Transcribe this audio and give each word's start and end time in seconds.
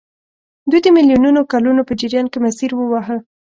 دوی 0.69 0.79
د 0.83 0.87
میلیونونو 0.95 1.41
کلونو 1.51 1.81
په 1.87 1.93
جریان 1.99 2.27
کې 2.31 2.43
مسیر 2.45 2.69
وواهه. 2.75 3.17